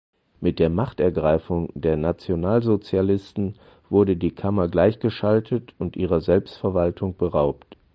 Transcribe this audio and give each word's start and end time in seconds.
Mit 0.39 0.57
der 0.57 0.71
Machtergreifung 0.71 1.69
der 1.75 1.95
Nationalsozialisten 1.95 3.59
wurde 3.91 4.17
die 4.17 4.33
Kammer 4.33 4.67
gleichgeschaltet 4.67 5.75
und 5.77 5.95
ihrer 5.95 6.21
Selbstverwaltung 6.21 7.15
beraubt. 7.17 7.77